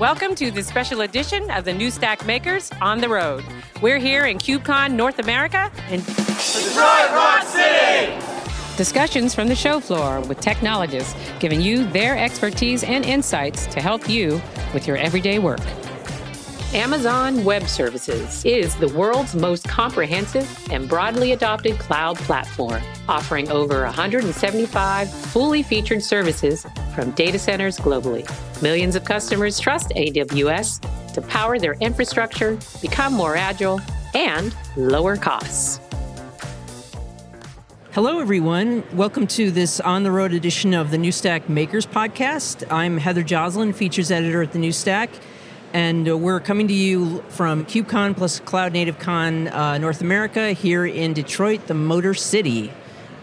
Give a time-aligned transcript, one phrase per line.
[0.00, 3.44] Welcome to this special edition of the New Stack Makers on the Road.
[3.82, 8.18] We're here in KubeCon North America in Detroit Rock City!
[8.78, 14.08] Discussions from the show floor with technologists giving you their expertise and insights to help
[14.08, 14.40] you
[14.72, 15.60] with your everyday work.
[16.74, 23.82] Amazon Web Services is the world's most comprehensive and broadly adopted cloud platform, offering over
[23.82, 26.64] 175 fully featured services
[26.94, 28.24] from data centers globally.
[28.62, 33.80] Millions of customers trust AWS to power their infrastructure, become more agile,
[34.14, 35.80] and lower costs.
[37.90, 38.84] Hello, everyone.
[38.92, 42.64] Welcome to this on the road edition of the New Stack Makers podcast.
[42.70, 45.10] I'm Heather Joslyn, features editor at the New Stack.
[45.72, 50.50] And uh, we're coming to you from KubeCon plus Cloud Native Con uh, North America
[50.50, 52.72] here in Detroit, the Motor City.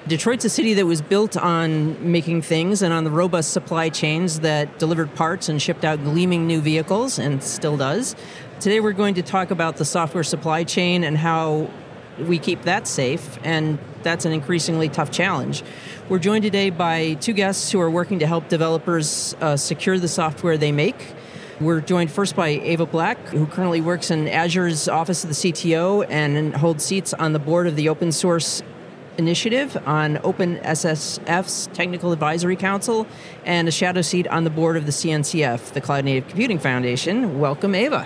[0.08, 4.40] Detroit's a city that was built on making things and on the robust supply chains
[4.40, 8.16] that delivered parts and shipped out gleaming new vehicles and still does.
[8.62, 11.70] Today we're going to talk about the software supply chain and how
[12.18, 15.64] we keep that safe, and that's an increasingly tough challenge.
[16.08, 20.08] We're joined today by two guests who are working to help developers uh, secure the
[20.08, 21.14] software they make.
[21.60, 26.06] We're joined first by Aeva Black, who currently works in Azure's Office of the CTO
[26.08, 28.62] and holds seats on the board of the Open Source
[29.18, 33.08] Initiative on OpenSSF's Technical Advisory Council
[33.44, 37.40] and a shadow seat on the board of the CNCF, the Cloud Native Computing Foundation.
[37.40, 38.06] Welcome, Aeva.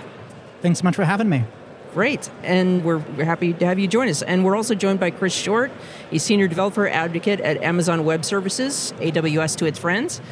[0.62, 1.44] Thanks so much for having me.
[1.92, 2.30] Great.
[2.42, 4.22] And we're, we're happy to have you join us.
[4.22, 5.70] And we're also joined by Chris Short,
[6.10, 10.22] a senior developer advocate at Amazon Web Services, AWS to its friends.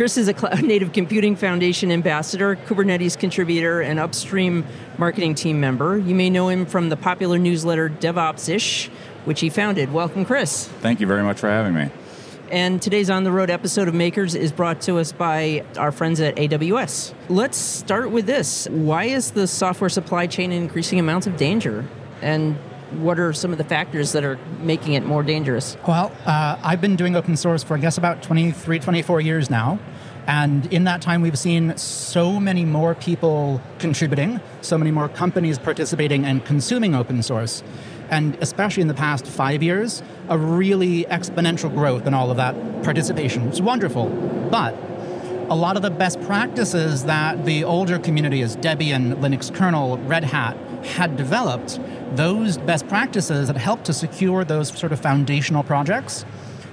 [0.00, 4.64] Chris is a Cloud Native Computing Foundation ambassador, Kubernetes contributor, and upstream
[4.96, 5.98] marketing team member.
[5.98, 8.86] You may know him from the popular newsletter DevOps-ish,
[9.26, 9.92] which he founded.
[9.92, 10.68] Welcome, Chris.
[10.80, 11.90] Thank you very much for having me.
[12.50, 16.18] And today's on the road episode of Makers is brought to us by our friends
[16.18, 17.12] at AWS.
[17.28, 18.68] Let's start with this.
[18.70, 21.84] Why is the software supply chain in increasing amounts of danger?
[22.22, 22.56] And
[22.92, 25.76] what are some of the factors that are making it more dangerous?
[25.86, 29.78] Well, uh, I've been doing open source for, I guess, about 23, 24 years now.
[30.26, 35.58] And in that time, we've seen so many more people contributing, so many more companies
[35.58, 37.62] participating and consuming open source
[38.10, 42.54] and especially in the past five years, a really exponential growth in all of that
[42.82, 43.48] participation.
[43.48, 44.08] It's wonderful.
[44.50, 44.74] But
[45.48, 50.56] a lot of the best practices that the older communities, Debian, Linux kernel, Red Hat,
[50.84, 51.78] had developed,
[52.16, 56.24] those best practices that helped to secure those sort of foundational projects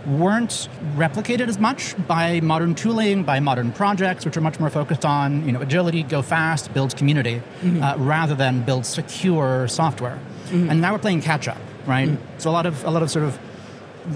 [0.07, 5.05] weren't replicated as much by modern tooling, by modern projects, which are much more focused
[5.05, 7.83] on you know, agility, go fast, build community, mm-hmm.
[7.83, 10.19] uh, rather than build secure software.
[10.47, 10.69] Mm-hmm.
[10.69, 12.09] And now we're playing catch up, right?
[12.09, 12.39] Mm-hmm.
[12.39, 13.37] So a lot of a lot of sort of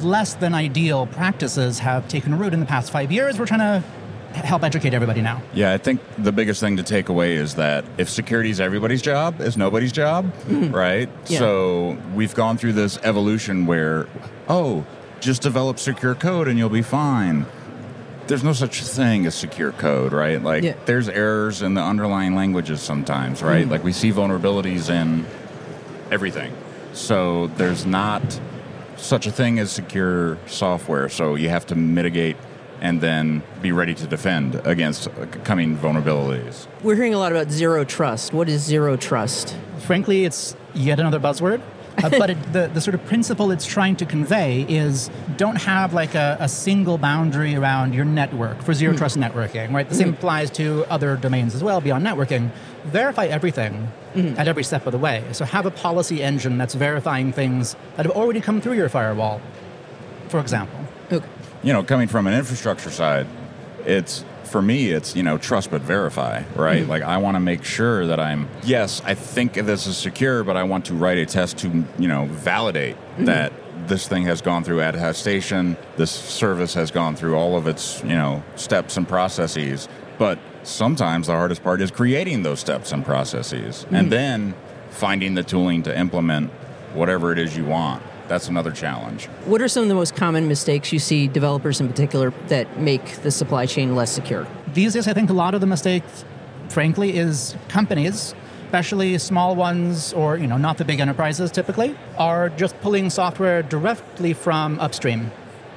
[0.04, 3.38] less than ideal practices have taken root in the past five years.
[3.38, 3.84] We're trying to
[4.34, 5.42] help educate everybody now.
[5.54, 9.02] Yeah, I think the biggest thing to take away is that if security is everybody's
[9.02, 10.74] job, it's nobody's job, mm-hmm.
[10.74, 11.10] right?
[11.28, 11.40] Yeah.
[11.40, 14.08] So we've gone through this evolution where,
[14.48, 14.86] oh,
[15.22, 17.46] just develop secure code and you'll be fine.
[18.28, 20.42] There's no such thing as secure code, right?
[20.42, 20.76] Like, yeah.
[20.86, 23.62] there's errors in the underlying languages sometimes, right?
[23.62, 23.72] Mm-hmm.
[23.72, 25.26] Like, we see vulnerabilities in
[26.12, 26.54] everything.
[26.94, 28.22] So there's not
[28.98, 31.10] such a thing as secure software.
[31.10, 32.38] So you have to mitigate
[32.80, 35.08] and then be ready to defend against
[35.44, 36.68] coming vulnerabilities.
[36.82, 38.34] We're hearing a lot about zero trust.
[38.34, 39.56] What is zero trust?
[39.80, 41.62] Frankly, it's yet another buzzword.
[41.98, 45.94] Uh, but it, the, the sort of principle it's trying to convey is don't have
[45.94, 48.98] like a, a single boundary around your network for zero mm.
[48.98, 49.88] trust networking, right?
[49.88, 50.18] The same mm.
[50.18, 52.52] applies to other domains as well beyond networking.
[52.86, 54.38] Verify everything mm.
[54.38, 55.24] at every step of the way.
[55.32, 59.42] So have a policy engine that's verifying things that have already come through your firewall,
[60.30, 60.80] for example.
[61.12, 61.28] Okay.
[61.64, 63.28] You know, coming from an infrastructure side,
[63.86, 67.40] it's for me it's you know trust but verify right mm like i want to
[67.40, 71.18] make sure that i'm yes i think this is secure but i want to write
[71.18, 73.54] a test to you know validate mm that
[73.88, 78.10] this thing has gone through attestation this service has gone through all of its you
[78.10, 83.86] know steps and processes but sometimes the hardest part is creating those steps and processes
[83.86, 83.96] mm-hmm.
[83.96, 84.54] and then
[84.92, 86.52] finding the tooling to implement
[86.94, 88.04] whatever it is you want.
[88.32, 89.26] That's another challenge.
[89.44, 93.04] What are some of the most common mistakes you see developers in particular that make
[93.24, 94.48] the supply chain less secure?
[94.74, 96.24] These days, I think a lot of the mistakes,
[96.70, 98.34] frankly, is companies
[98.68, 103.62] especially small ones or you know not the big enterprises typically are just pulling software
[103.62, 105.30] directly from upstream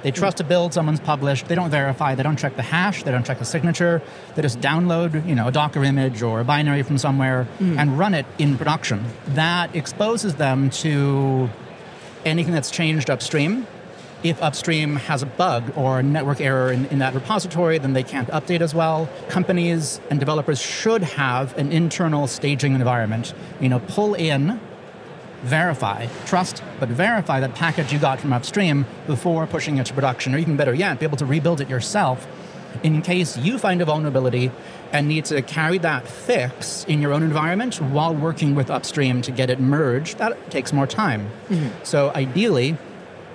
[0.04, 1.48] they trust a build someone's published.
[1.48, 2.14] They don't verify.
[2.14, 3.04] They don't check the hash.
[3.04, 4.02] They don't check the signature.
[4.34, 7.78] They just download, you know, a Docker image or a binary from somewhere mm.
[7.78, 9.02] and run it in production.
[9.28, 11.48] That exposes them to
[12.24, 13.66] anything that's changed upstream
[14.24, 18.02] if upstream has a bug or a network error in, in, that repository, then they
[18.02, 19.08] can't update as well.
[19.28, 23.34] Companies and developers should have an internal staging environment.
[23.60, 24.58] You know, pull in,
[25.42, 30.34] verify, trust, but verify that package you got from upstream before pushing it to production,
[30.34, 32.26] or even better yet, be able to rebuild it yourself
[32.82, 34.50] in case you find a vulnerability
[34.92, 39.32] and need to carry that fix in your own environment while working with upstream to
[39.32, 40.18] get it merged.
[40.18, 41.30] That takes more time.
[41.48, 41.84] Mm-hmm.
[41.84, 42.76] So ideally,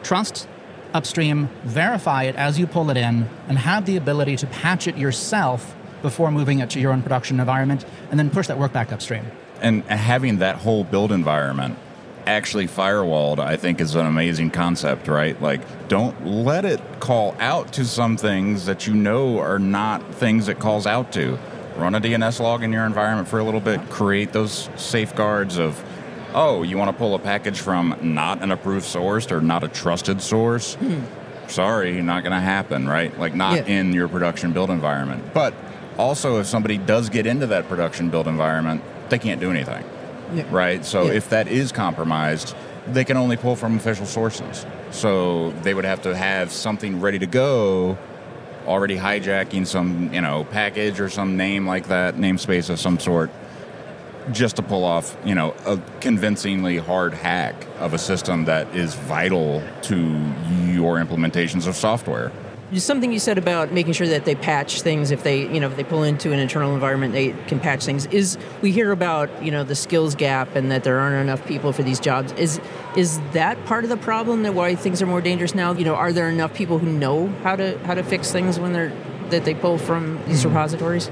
[0.03, 0.47] trust
[0.93, 4.97] upstream, verify it as you pull it in, and have the ability to patch it
[4.97, 8.91] yourself before moving it to your own production environment, and then push that work back
[8.91, 9.25] upstream.
[9.61, 11.77] And having that whole build environment
[12.29, 15.39] actually firewalled, I think, is an amazing concept, right?
[15.41, 20.47] Like, don't let it call out to some things that you know are not things
[20.47, 21.37] it calls out to.
[21.75, 25.81] Run a DNS log in your environment for a little bit, create those safeguards of
[26.33, 29.67] oh, you want to pull a package from not an approved source or not a
[29.67, 30.75] trusted source?
[30.75, 31.01] Hmm.
[31.47, 33.17] Sorry, not going to happen, right?
[33.17, 33.79] Like, not yeah.
[33.79, 35.33] in your production build environment.
[35.33, 35.53] But
[35.97, 39.83] also, if somebody does get into that production build environment, they can't do anything,
[40.33, 40.45] yeah.
[40.49, 40.85] right?
[40.85, 41.13] So, yeah.
[41.13, 42.55] if that is compromised,
[42.87, 44.65] they can only pull from official sources.
[44.91, 47.97] So, they would have to have something ready to go
[48.67, 53.31] already hijacking some you know package or some name like that namespace of some sort
[54.31, 58.95] just to pull off, you know, a convincingly hard hack of a system that is
[58.95, 59.97] vital to
[60.71, 62.31] your implementations of software.
[62.71, 65.67] Just something you said about making sure that they patch things if they, you know,
[65.67, 68.05] if they pull into an internal environment, they can patch things.
[68.07, 71.73] Is we hear about, you know, the skills gap and that there aren't enough people
[71.73, 72.31] for these jobs.
[72.33, 72.61] Is
[72.95, 75.73] is that part of the problem that why things are more dangerous now?
[75.73, 78.73] You know, are there enough people who know how to how to fix things when
[78.73, 78.93] they're
[79.29, 80.49] that they pull from these mm-hmm.
[80.49, 81.09] repositories?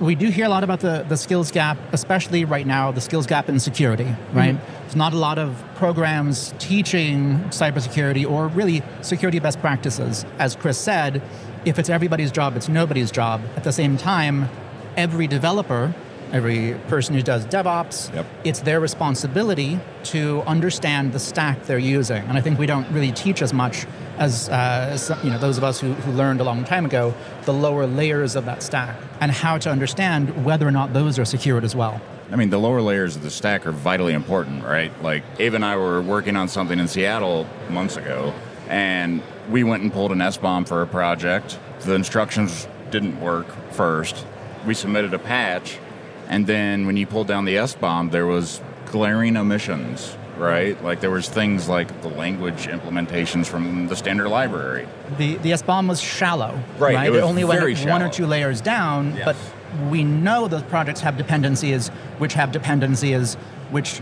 [0.00, 3.26] We do hear a lot about the, the skills gap, especially right now, the skills
[3.26, 4.56] gap in security, right?
[4.56, 4.80] Mm-hmm.
[4.82, 10.24] There's not a lot of programs teaching cybersecurity or really security best practices.
[10.38, 11.22] As Chris said,
[11.64, 13.40] if it's everybody's job, it's nobody's job.
[13.56, 14.48] At the same time,
[14.96, 15.94] every developer
[16.32, 18.26] every person who does DevOps, yep.
[18.44, 22.22] it's their responsibility to understand the stack they're using.
[22.24, 23.86] And I think we don't really teach as much
[24.18, 27.14] as, uh, you know, those of us who, who learned a long time ago
[27.44, 31.24] the lower layers of that stack and how to understand whether or not those are
[31.24, 32.00] secured as well.
[32.30, 34.90] I mean, the lower layers of the stack are vitally important, right?
[35.02, 38.34] Like, Aeva and I were working on something in Seattle months ago,
[38.68, 41.58] and we went and pulled an SBOM for a project.
[41.80, 44.26] The instructions didn't work first.
[44.66, 45.78] We submitted a patch,
[46.28, 50.82] and then when you pulled down the SBOM, there was glaring omissions, right?
[50.82, 54.86] Like there was things like the language implementations from the standard library.
[55.18, 56.94] The the SBOM was shallow, right?
[56.94, 57.08] right?
[57.08, 57.90] It, it only went shallow.
[57.90, 59.24] one or two layers down, yes.
[59.24, 61.88] but we know those projects have dependencies,
[62.18, 63.34] which have dependencies,
[63.70, 64.00] which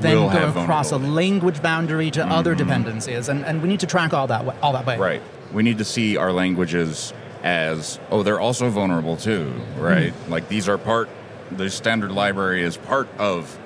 [0.00, 2.32] then will go across a language boundary to mm-hmm.
[2.32, 4.98] other dependencies, and, and we need to track all that all that way.
[4.98, 5.22] Right.
[5.52, 7.12] We need to see our languages
[7.42, 10.12] as oh, they're also vulnerable too, right?
[10.12, 10.32] Mm-hmm.
[10.32, 11.08] Like these are part
[11.50, 13.58] the standard library is part of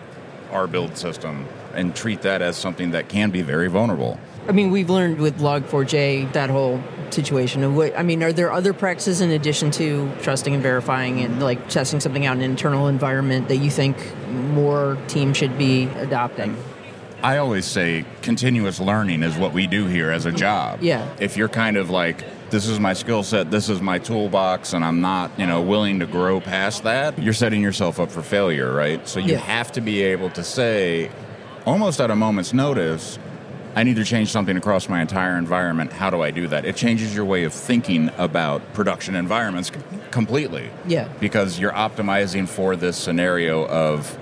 [0.52, 4.18] our build system and treat that as something that can be very vulnerable.
[4.48, 7.62] I mean, we've learned with Log4j that whole situation.
[7.62, 11.40] Of what, I mean, are there other practices in addition to trusting and verifying and
[11.40, 13.96] like testing something out in an internal environment that you think
[14.26, 16.56] more teams should be adopting?
[17.22, 20.82] I always say continuous learning is what we do here as a job.
[20.82, 21.08] Yeah.
[21.20, 24.84] If you're kind of like, this is my skill set, this is my toolbox, and
[24.84, 28.74] I'm not, you know, willing to grow past that, you're setting yourself up for failure,
[28.74, 29.06] right?
[29.06, 29.38] So you yeah.
[29.38, 31.12] have to be able to say,
[31.64, 33.18] almost at a moment's notice,
[33.74, 35.92] I need to change something across my entire environment.
[35.92, 36.64] How do I do that?
[36.64, 39.70] It changes your way of thinking about production environments
[40.10, 40.70] completely.
[40.86, 41.08] Yeah.
[41.20, 44.18] Because you're optimizing for this scenario of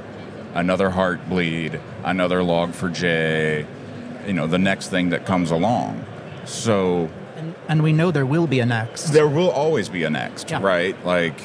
[0.55, 3.67] another Heartbleed, another Log4j,
[4.27, 6.05] you know, the next thing that comes along.
[6.45, 7.11] So.
[7.37, 9.11] And, and we know there will be a next.
[9.11, 10.63] There will always be a next, yeah.
[10.63, 11.05] right?
[11.05, 11.41] Like.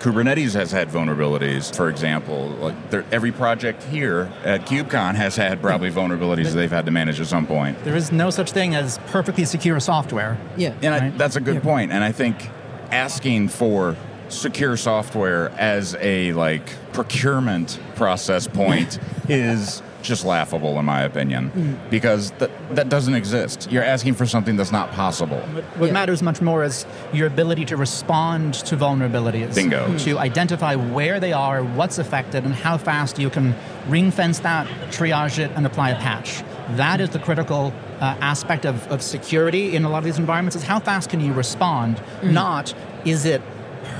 [0.00, 2.48] Kubernetes has had vulnerabilities, for example.
[2.60, 2.74] Like
[3.12, 7.46] every project here at KubeCon has had probably vulnerabilities they've had to manage at some
[7.46, 7.82] point.
[7.84, 10.38] There is no such thing as perfectly secure software.
[10.56, 11.02] Yeah, and right?
[11.02, 11.60] I, that's a good yeah.
[11.60, 11.92] point.
[11.92, 12.50] And I think
[12.90, 13.96] asking for
[14.28, 18.98] secure software as a like procurement process point
[19.28, 21.90] is just laughable in my opinion mm.
[21.90, 25.40] because that, that doesn't exist you're asking for something that's not possible
[25.76, 25.92] what yeah.
[25.92, 30.04] matters much more is your ability to respond to vulnerabilities bingo mm.
[30.04, 33.54] to identify where they are what's affected and how fast you can
[33.88, 38.66] ring fence that triage it and apply a patch that is the critical uh, aspect
[38.66, 41.96] of, of security in a lot of these environments is how fast can you respond
[42.20, 42.32] mm.
[42.32, 43.40] not is it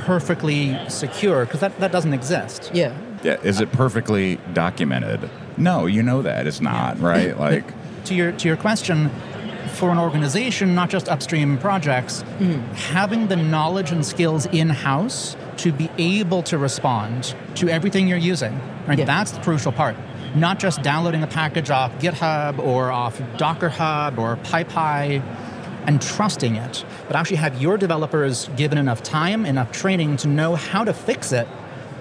[0.07, 2.71] perfectly secure because that, that doesn't exist.
[2.73, 2.97] Yeah.
[3.23, 3.41] Yeah.
[3.43, 5.29] Is it perfectly documented?
[5.57, 7.37] No, you know that it's not, right?
[7.47, 7.65] Like
[8.07, 9.11] to your to your question,
[9.77, 12.61] for an organization, not just upstream projects, hmm.
[12.75, 18.19] having the knowledge and skills in house to be able to respond to everything you're
[18.19, 18.99] using, right?
[18.99, 19.05] Yeah.
[19.05, 19.97] That's the crucial part.
[20.35, 25.23] Not just downloading a package off GitHub or off Docker Hub or PyPy
[25.87, 30.57] and trusting it, but actually have your developers given enough time, enough training to know
[30.57, 31.47] how to fix it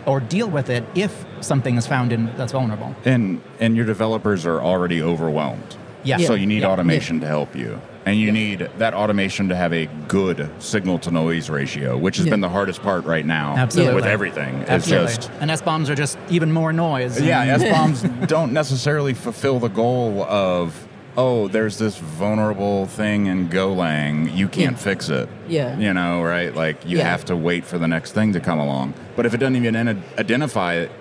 [0.05, 2.95] or deal with it if something is found in that's vulnerable.
[3.05, 5.75] And and your developers are already overwhelmed.
[6.03, 6.17] Yeah.
[6.17, 6.69] So you need Yeah.
[6.69, 7.81] automation to help you.
[8.05, 12.27] And you need that automation to have a good signal to noise ratio, which has
[12.27, 12.31] Yeah.
[12.33, 13.95] been the hardest part right now Absolutely.
[13.95, 14.63] with everything.
[14.67, 17.19] It's just and SBOMs are just even more noise.
[17.19, 24.35] Yeah, SBOMs don't necessarily fulfill the goal of oh, there's this vulnerable thing in Golang,
[24.35, 24.77] you can't Yeah.
[24.77, 25.29] fix it.
[25.47, 25.77] Yeah.
[25.77, 26.53] You know, right?
[26.53, 27.09] Like you Yeah.
[27.09, 28.93] have to wait for the next thing to come along.
[29.15, 29.75] But if it doesn't even
[30.19, 30.91] identify it,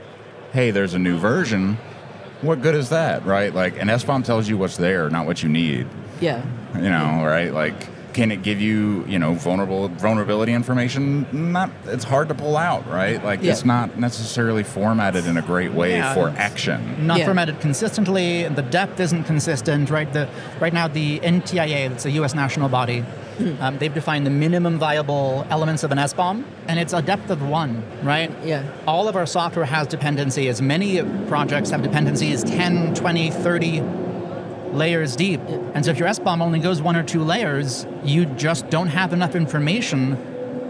[0.53, 1.79] hey, there's a new version,
[2.43, 3.53] what good is that, right?
[3.53, 5.87] Like an SBOM tells you what's there, not what you need.
[6.21, 6.43] Yeah.
[6.77, 7.53] You know, right?
[7.53, 11.27] Like can it give you, you know, vulnerable vulnerability information?
[11.53, 13.23] Not it's hard to pull out, right?
[13.23, 13.53] Like Yeah.
[13.53, 17.07] it's not necessarily formatted in a great way Yeah, for action.
[17.07, 17.27] not Yeah.
[17.27, 18.49] formatted consistently.
[18.49, 20.11] The depth isn't consistent, right?
[20.13, 20.29] The
[20.61, 22.35] right now the NTIA, that's a U.S.
[22.35, 23.05] national body,
[23.61, 27.43] um, they've defined the minimum viable elements of an SBOM, and it's a depth of
[27.43, 28.31] one, right?
[28.45, 28.63] Yeah.
[28.87, 30.63] All of our software has dependencies.
[30.63, 33.83] Many projects have dependencies 10, 20, 30
[34.75, 35.41] layers deep.
[35.75, 39.13] And so if your SBOM only goes one or two layers, you just don't have
[39.13, 40.19] enough information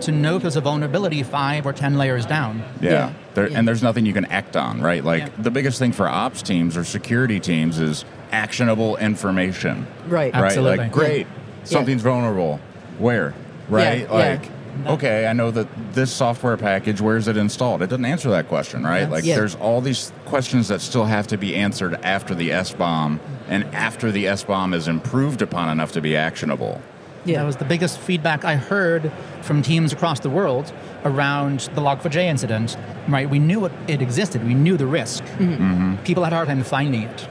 [0.01, 2.63] to know if there's a vulnerability five or 10 layers down.
[2.81, 2.91] Yeah.
[2.91, 3.13] Yeah.
[3.35, 3.59] There, Yeah.
[3.59, 5.03] And there's nothing you can act on, right?
[5.05, 5.29] Like Yeah.
[5.39, 9.87] the biggest thing for ops teams or security teams is actionable information.
[10.07, 10.33] Right.
[10.35, 10.45] Right?
[10.45, 10.79] Absolutely.
[10.79, 11.27] Like, great,
[11.65, 12.61] something's vulnerable.
[12.99, 13.35] Where?
[13.69, 14.01] Right?
[14.01, 14.39] Yeah, yeah.
[14.39, 14.51] Like,
[14.99, 17.81] okay, I know that this software package, where's it installed?
[17.83, 19.03] It doesn't answer that question, right?
[19.03, 19.11] Yes.
[19.11, 19.37] Like, Yeah.
[19.37, 24.11] there's all these questions that still have to be answered after the SBOM and after
[24.11, 26.81] the SBOM is improved upon enough to be actionable.
[27.27, 27.39] Yeah.
[27.39, 29.11] That was the biggest feedback I heard
[29.41, 30.73] from teams across the world
[31.05, 32.77] around the Log4j incident.
[33.09, 34.45] Right, we knew it, it existed.
[34.47, 35.25] We knew the risk.
[35.25, 35.97] Mm-hmm.
[36.05, 37.29] People had a hard time finding it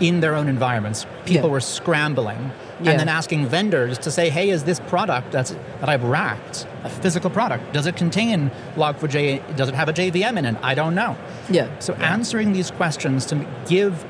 [0.00, 1.06] in their own environments.
[1.26, 1.52] People Yeah.
[1.52, 2.50] were scrambling
[2.82, 2.90] Yeah.
[2.92, 6.88] and then asking vendors to say, "Hey, is this product that's that I've racked a
[6.88, 7.72] physical product?
[7.74, 9.40] Does it contain Log4j?
[9.56, 10.56] Does it have a JVM in it?
[10.62, 11.16] I don't know."
[11.50, 11.66] Yeah.
[11.80, 14.04] So answering these questions to give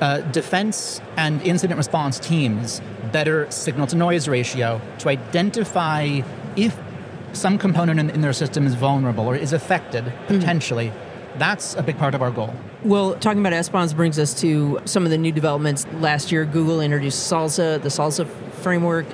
[0.00, 2.80] uh, defense and incident response teams
[3.12, 6.20] better signal to noise ratio to identify
[6.56, 6.78] if
[7.32, 10.92] some component in, in their system is vulnerable or is affected potentially.
[11.38, 12.54] That's a big part of our goal.
[12.84, 15.86] Well, talking about SBOMs brings us to some of the new developments.
[15.94, 18.26] Last year, Google introduced SLSA, the SLSA
[18.62, 19.06] framework.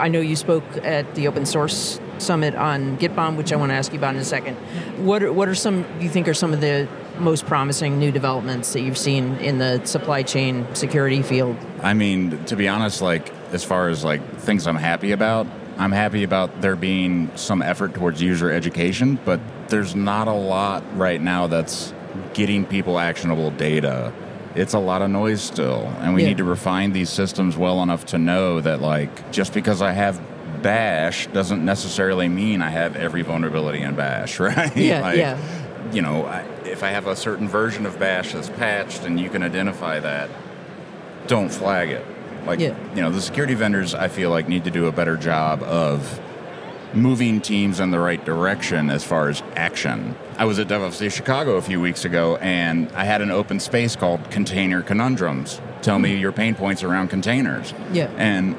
[0.00, 3.74] I know you spoke at the open source summit on GitBOM, which I want to
[3.74, 4.54] ask you about in a second.
[5.04, 8.72] What are, what are some you think are some of the most promising new developments
[8.72, 11.56] that you've seen in the supply chain security field?
[11.82, 15.46] I mean, to be honest, like as far as like things I'm happy about,
[15.78, 20.82] I'm happy about there being some effort towards user education, but there's not a lot
[20.96, 21.92] right now that's
[22.34, 24.12] getting people actionable data.
[24.54, 26.28] It's a lot of noise still, and we Yeah.
[26.28, 30.18] need to refine these systems well enough to know that like just because I have
[30.62, 34.74] bash doesn't necessarily mean I have every vulnerability in bash, right?
[34.74, 35.36] Yeah, like, yeah.
[35.92, 39.30] You know, I, if I have a certain version of bash that's patched and you
[39.30, 40.30] can identify that,
[41.26, 42.04] don't flag it.
[42.46, 42.74] Like, Yeah.
[42.94, 46.20] you know, the security vendors, I feel like, need to do a better job of
[46.94, 50.14] moving teams in the right direction as far as action.
[50.38, 53.60] I was at DevOps Day Chicago a few weeks ago, and I had an open
[53.60, 55.60] space called Container Conundrums.
[55.82, 56.20] Tell me hmm.
[56.20, 57.74] your pain points around containers.
[57.92, 58.10] Yeah.
[58.16, 58.56] And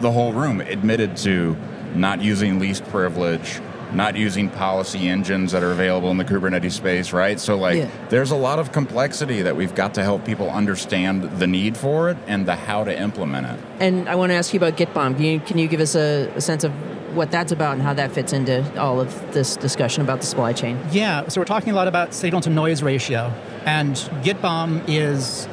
[0.00, 1.56] the whole room admitted to
[1.94, 3.60] not using least privilege,
[3.94, 7.38] not using policy engines that are available in the Kubernetes space, right?
[7.38, 7.86] So, like, Yeah.
[8.08, 12.10] there's a lot of complexity that we've got to help people understand the need for
[12.10, 13.58] it and the how to implement it.
[13.80, 15.16] And I want to ask you about GitBOM.
[15.16, 16.72] Can you, can you give us a, a sense of
[17.16, 20.52] what that's about and how that fits into all of this discussion about the supply
[20.54, 20.78] chain?
[20.90, 23.32] Yeah, so we're talking a lot about signal to noise ratio,
[23.66, 25.46] and GitBOM is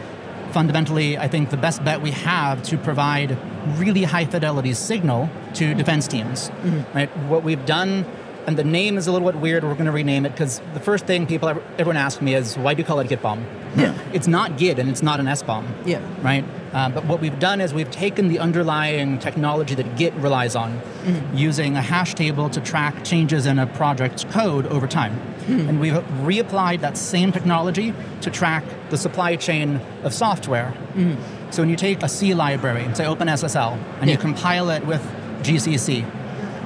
[0.52, 3.38] fundamentally, I think, the best bet we have to provide
[3.78, 6.50] really high fidelity signal to defense teams.
[6.50, 6.98] Mm-hmm.
[6.98, 7.18] Right?
[7.28, 8.06] What we've done,
[8.50, 9.64] and the name is a little bit weird.
[9.64, 12.74] We're going to rename it because the first thing people everyone asks me is, why
[12.74, 13.44] do you call it GitBOM?
[13.78, 13.96] Yeah.
[14.12, 15.68] It's not Git and it's not an SBOM.
[15.86, 16.02] Yeah.
[16.24, 16.44] Right.
[16.74, 20.80] Um, but what we've done is we've taken the underlying technology that Git relies on,
[20.80, 21.38] mm-hmm.
[21.38, 25.14] using a hash table to track changes in a project's code over time.
[25.46, 25.70] Hmm.
[25.70, 30.74] And we've reapplied that same technology to track the supply chain of software.
[30.96, 31.52] Mm-hmm.
[31.52, 34.16] So when you take a C library, say OpenSSL, and Yeah.
[34.16, 35.04] you compile it with
[35.44, 36.04] GCC,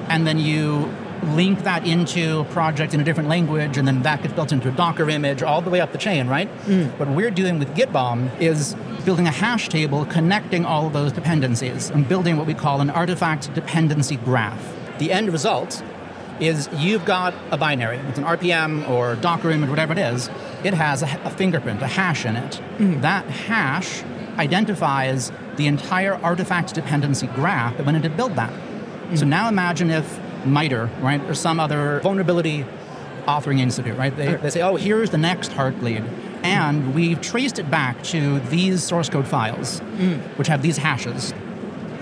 [0.07, 0.89] and then you
[1.23, 4.69] link that into a project in a different language, and then that gets built into
[4.69, 6.49] a Docker image all the way up the chain, right?
[6.99, 8.75] What we're doing with GitBOM is
[9.05, 12.89] building a hash table connecting all of those dependencies and building what we call an
[12.89, 14.73] artifact dependency graph.
[14.99, 15.83] The end result
[16.39, 17.97] is you've got a binary.
[17.97, 20.29] It's an RPM or Docker image, whatever it is.
[20.63, 22.61] It has a, a fingerprint, a hash in it.
[22.77, 23.01] Mm.
[23.01, 24.03] That hash
[24.37, 28.51] identifies the entire artifact dependency graph that went into build that.
[28.51, 29.19] Mm.
[29.19, 32.65] So now imagine if MITRE, right, or some other vulnerability
[33.25, 34.15] authoring institute, right?
[34.15, 36.07] They, they say, oh, here's the next Heartbleed.
[36.43, 40.19] And we've traced it back to these source code files, mm.
[40.37, 41.33] which have these hashes.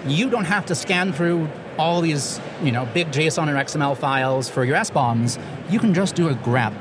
[0.08, 4.50] You don't have to scan through all these, you know, big JSON or XML files
[4.50, 5.40] for your SBOMs.
[5.70, 6.74] You can just do a grep.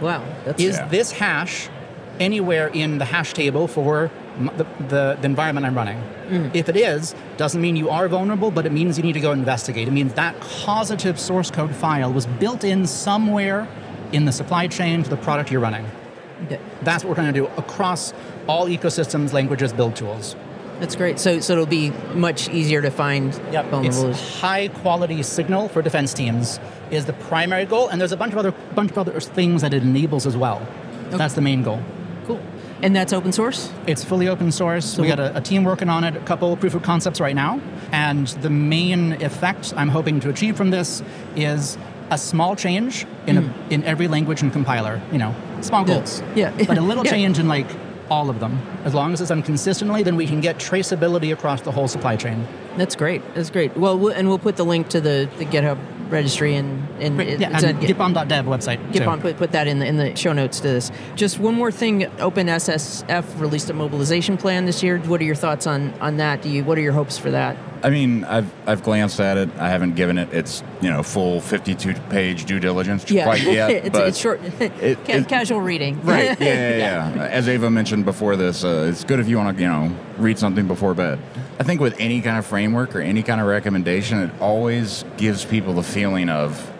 [0.00, 0.24] Wow.
[0.58, 0.88] Is yeah.
[0.88, 1.68] this hash
[2.18, 6.00] anywhere in the hash table for the, the, the environment I'm running?
[6.28, 6.54] Mm.
[6.54, 9.32] If it is, doesn't mean you are vulnerable, but it means you need to go
[9.32, 9.88] investigate.
[9.88, 13.68] It means that causative source code file was built in somewhere
[14.12, 15.86] in the supply chain to the product you're running.
[16.50, 16.58] Yeah.
[16.82, 18.12] That's what we're trying to do across
[18.46, 20.36] all ecosystems, languages, build tools.
[20.80, 21.18] That's great.
[21.18, 23.66] So, so it'll be much easier to find yep.
[23.72, 28.32] It's high quality signal for defense teams is the primary goal, and there's a bunch
[28.32, 30.66] of other bunch of other things that it enables as well.
[31.08, 31.16] Okay.
[31.16, 31.80] That's the main goal.
[32.82, 33.72] And that's open source?
[33.86, 34.84] It's fully open source.
[34.84, 37.34] So we got a, a, team working on it, a couple proof of concepts right
[37.34, 37.60] now.
[37.92, 41.02] And the main effect I'm hoping to achieve from this
[41.36, 41.78] is
[42.10, 43.70] a small change in, mm.
[43.70, 45.00] a, in every language and compiler.
[45.10, 46.22] You know, small goals.
[46.34, 46.54] Yeah.
[46.56, 46.66] yeah.
[46.66, 47.12] but a little yeah.
[47.12, 47.66] change in like
[48.10, 48.58] all of them.
[48.84, 52.16] As long as it's done consistently, then we can get traceability across the whole supply
[52.16, 52.46] chain.
[52.76, 53.22] That's great.
[53.34, 53.76] That's great.
[53.76, 57.50] Well, and we'll put the link to the, the GitHub registry and, and right, yeah,
[57.50, 58.92] and gitbom.dev website.
[58.92, 60.90] Gitbom, put, put that in the, in the show notes to this.
[61.14, 64.98] Just one more thing, OpenSSF released a mobilization plan this year.
[64.98, 66.42] What are your thoughts on, on that?
[66.42, 67.56] Do you, what are your hopes for that?
[67.82, 69.50] I mean, I've I've glanced at it.
[69.58, 73.24] I haven't given it its you know full fifty-two page due diligence yeah.
[73.24, 73.70] quite yet.
[73.70, 74.58] it's, but it's short, it,
[75.06, 76.02] Ca- it, casual reading.
[76.02, 76.38] Right?
[76.40, 77.14] Yeah, yeah, yeah.
[77.14, 77.24] yeah.
[77.26, 80.38] As Aeva mentioned before this, uh, it's good if you want to you know read
[80.38, 81.18] something before bed.
[81.58, 85.44] I think with any kind of framework or any kind of recommendation, it always gives
[85.44, 86.70] people the feeling of,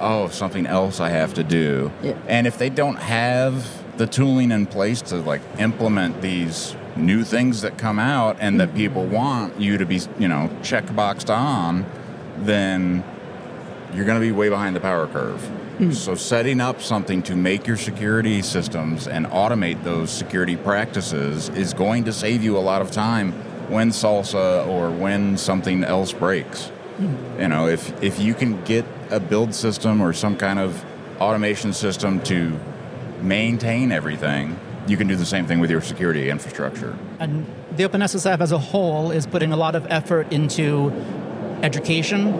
[0.00, 1.92] oh, something else I have to do.
[2.02, 2.18] Yeah.
[2.26, 7.60] And if they don't have the tooling in place to like implement these new things
[7.62, 11.84] that come out and that people want you to be, you know, checkboxed on,
[12.38, 13.04] then
[13.94, 15.40] you're going to be way behind the power curve.
[15.78, 15.92] Mm.
[15.92, 21.74] So, setting up something to make your security systems and automate those security practices is
[21.74, 23.34] going to save you a lot of time
[23.68, 26.70] when SLSA or when something else breaks.
[26.98, 27.40] Mm.
[27.40, 30.84] You know, if if you can get a build system or some kind of
[31.20, 32.58] automation system to
[33.20, 36.96] maintain everything, you can do the same thing with your security infrastructure.
[37.18, 37.46] And
[37.76, 40.90] the OpenSSF as a whole is putting a lot of effort into
[41.62, 42.32] education,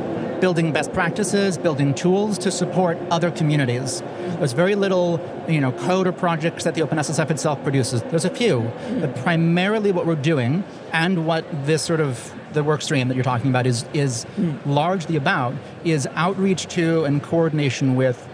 [0.44, 4.02] building best practices, building tools to support other communities.
[4.36, 8.02] There's very little, you know, code or projects that the OpenSSF itself produces.
[8.02, 12.82] There's a few, but primarily what we're doing and what this sort of the work
[12.82, 14.26] stream that you're talking about is is
[14.66, 18.28] largely about is outreach to and coordination with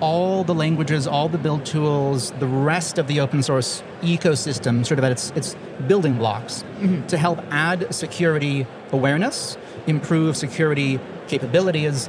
[0.00, 4.98] all the languages, all the build tools, the rest of the open source ecosystem, sort
[4.98, 5.56] of at its, its
[5.86, 7.06] building blocks, mm-hmm.
[7.06, 9.56] to help add security awareness,
[9.86, 12.08] improve security capabilities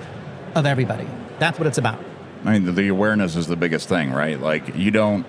[0.56, 1.08] of everybody.
[1.40, 2.04] That's what it's about.
[2.46, 4.40] I mean, the awareness is the biggest thing, right?
[4.40, 5.26] Like you don't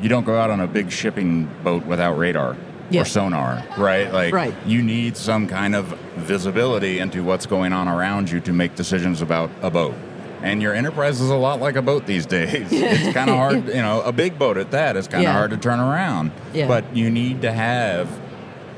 [0.00, 2.56] you don't go out on a big shipping boat without radar
[2.94, 4.12] or sonar, right?
[4.12, 4.54] Like right.
[4.66, 5.86] you need some kind of
[6.16, 9.94] visibility into what's going on around you to make decisions about a boat.
[10.40, 12.68] And your enterprise is a lot like a boat these days.
[12.70, 15.32] it's kind of hard, you know, a big boat at that is kind of yeah.
[15.32, 16.32] hard to turn around.
[16.54, 16.68] Yeah.
[16.68, 18.08] But you need to have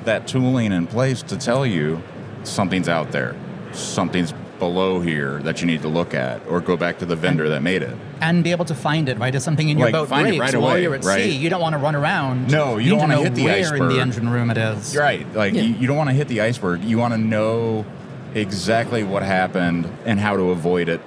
[0.05, 2.03] that tooling in place to tell you
[2.43, 3.37] something's out there,
[3.73, 7.49] something's below here that you need to look at, or go back to the vendor
[7.49, 7.97] that made it.
[8.21, 9.35] And be able to find it, right?
[9.35, 11.25] If something in your like, boat find breaks it right while away, you're at right?
[11.25, 12.53] sea, you don't want to run around.
[12.53, 13.81] No, you, you don't want to hit the where iceberg.
[13.81, 14.97] in the engine room it is.
[14.97, 15.27] Right.
[15.35, 15.63] Like, yeah.
[15.63, 16.85] you, you don't want to hit the iceberg.
[16.85, 17.85] You want to know
[18.35, 21.01] exactly what happened and how to avoid it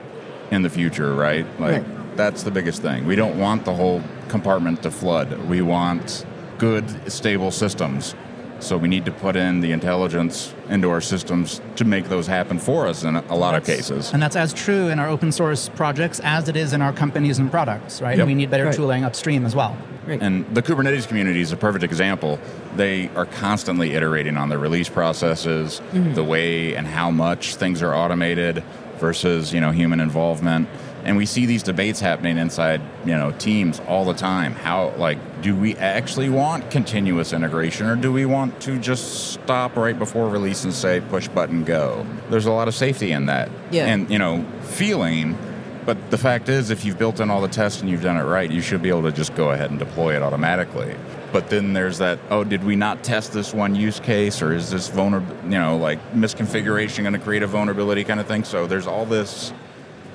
[0.51, 1.45] in the future, right?
[1.59, 2.17] Like right.
[2.17, 3.05] that's the biggest thing.
[3.05, 5.31] We don't want the whole compartment to flood.
[5.47, 6.25] We want
[6.57, 8.15] good, stable systems.
[8.63, 12.59] So we need to put in the intelligence into our systems to make those happen
[12.59, 14.13] for us in a lot of cases.
[14.13, 17.39] And that's as true in our open source projects as it is in our companies
[17.39, 18.17] and products, right?
[18.17, 18.27] Yep.
[18.27, 18.73] We need better right.
[18.73, 19.77] tooling upstream as well.
[20.07, 20.21] Right.
[20.21, 22.39] And the Kubernetes community is a perfect example.
[22.75, 26.13] They are constantly iterating on their release processes, mm-hmm.
[26.13, 28.63] the way and how much things are automated,
[28.97, 30.69] versus you know human involvement
[31.03, 35.17] and we see these debates happening inside you know teams all the time how like
[35.41, 40.29] do we actually want continuous integration or do we want to just stop right before
[40.29, 43.85] release and say push button go there's a lot of safety in that yeah.
[43.85, 45.37] and you know feeling
[45.85, 48.23] But the fact is, if you've built in all the tests and you've done it
[48.23, 50.95] right, you should be able to just go ahead and deploy it automatically.
[51.33, 54.69] But then there's that, oh, did we not test this one use case, or is
[54.69, 58.43] this vulnerable, you know, like misconfiguration going to create a vulnerability kind of thing?
[58.43, 59.51] So there's all this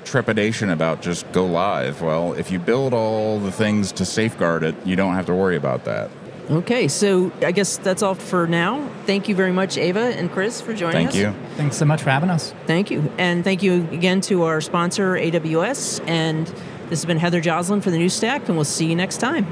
[0.08, 2.02] trepidation about just go live.
[2.02, 5.56] Well, if you build all the things to safeguard it, you don't have to worry
[5.56, 6.10] about that.
[6.50, 8.88] Okay, so I guess that's all for now.
[9.04, 11.14] Thank you very much, Aeva and Chris, for joining Thank us.
[11.14, 11.56] Thank you.
[11.56, 12.54] Thanks so much for having us.
[12.66, 13.12] Thank you.
[13.18, 16.02] And thank you again to our sponsor, AWS.
[16.08, 16.46] And
[16.88, 19.46] this has been Heather Joslyn for the New Stack, and we'll see you next time.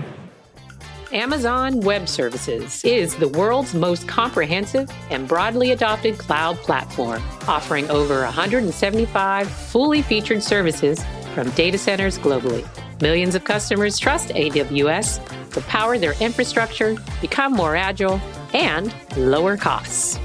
[1.12, 8.22] Amazon Web Services is the world's most comprehensive and broadly adopted cloud platform, offering over
[8.22, 12.66] 175 fully featured services from data centers globally.
[13.00, 18.20] Millions of customers trust AWS to power their infrastructure, become more agile,
[18.52, 20.18] and lower costs.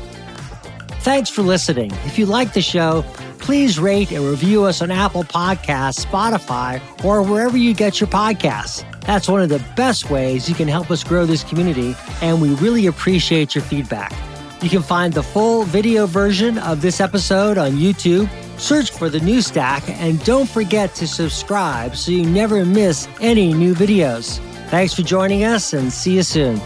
[1.01, 1.91] Thanks for listening.
[2.05, 3.03] If you like the show,
[3.37, 8.85] please rate and review us on Apple Podcasts, Spotify, or wherever you get your podcasts.
[9.05, 12.53] That's one of the best ways you can help us grow this community, and we
[12.55, 14.13] really appreciate your feedback.
[14.61, 18.29] You can find the full video version of this episode on YouTube.
[18.59, 23.53] Search for the new stack and don't forget to subscribe so you never miss any
[23.53, 24.37] new videos.
[24.69, 26.61] Thanks for joining us and see you soon.